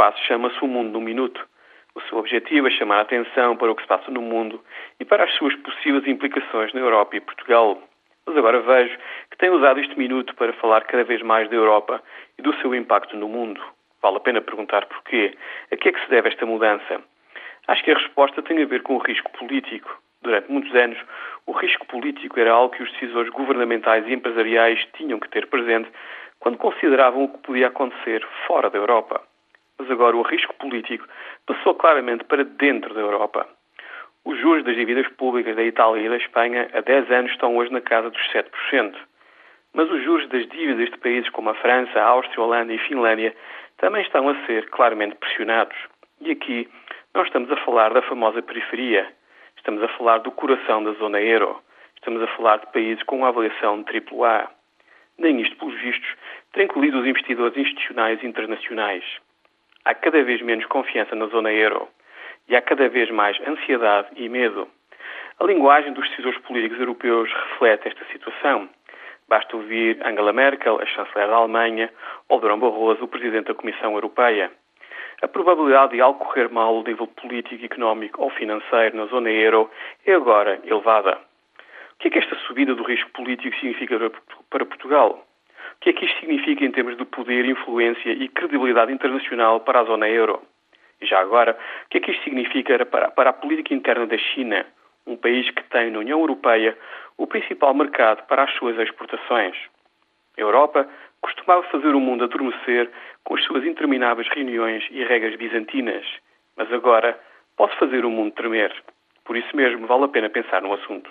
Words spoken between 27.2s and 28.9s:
o que podia acontecer fora da